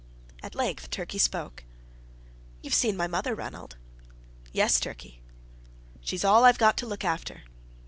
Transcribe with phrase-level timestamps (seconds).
[0.41, 1.63] At length Turkey spoke.
[2.63, 3.77] "You've seen my mother, Ranald."
[4.51, 5.21] "Yes, Turkey."
[5.99, 7.43] "She's all I've got to look after."